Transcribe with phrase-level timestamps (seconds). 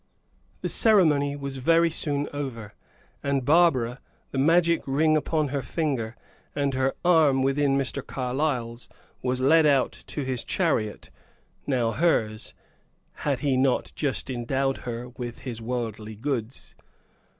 [0.61, 2.73] The ceremony was very soon over,
[3.21, 3.99] and Barbara,
[4.31, 6.15] the magic ring upon her finger
[6.55, 8.03] and her arm within Mr.
[8.03, 8.89] Carlyle's
[9.21, 11.11] was led out to his chariot,
[11.67, 12.55] now hers
[13.27, 16.73] had he not just endowed her with his worldly goods?